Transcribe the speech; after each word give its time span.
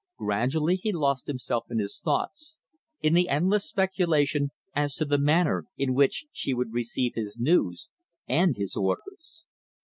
Gradually 0.17 0.77
he 0.77 0.91
lost 0.91 1.27
himself 1.27 1.65
in 1.69 1.77
his 1.77 1.99
thoughts, 2.03 2.57
in 3.01 3.13
the 3.13 3.29
endless 3.29 3.69
speculation 3.69 4.49
as 4.75 4.95
to 4.95 5.05
the 5.05 5.19
manner 5.19 5.65
in 5.77 5.93
which 5.93 6.25
she 6.31 6.55
would 6.55 6.73
receive 6.73 7.11
his 7.13 7.37
news 7.39 7.87
and 8.27 8.57
his 8.57 8.75
orders. 8.75 9.45